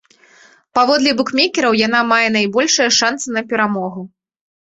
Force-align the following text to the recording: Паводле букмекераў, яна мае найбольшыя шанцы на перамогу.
Паводле 0.77 1.11
букмекераў, 1.19 1.73
яна 1.87 2.01
мае 2.13 2.27
найбольшыя 2.37 2.89
шанцы 3.01 3.27
на 3.35 3.41
перамогу. 3.51 4.01